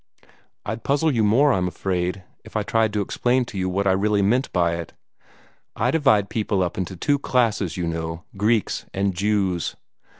[0.65, 3.91] "I'd puzzle you more, I'm afraid, if I tried to explain to you what I
[3.91, 4.93] really meant by it.
[5.75, 9.75] I divide people up into two classes, you know Greeks and Jews.